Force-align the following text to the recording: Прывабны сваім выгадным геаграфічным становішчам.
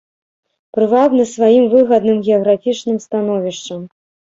Прывабны 0.77 1.23
сваім 1.35 1.69
выгадным 1.75 2.17
геаграфічным 2.31 2.97
становішчам. 3.09 3.91